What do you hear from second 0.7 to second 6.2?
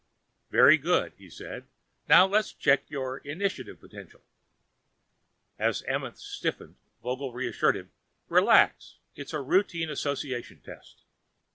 good," he said. "Now let's check your initiative potential." As Amenth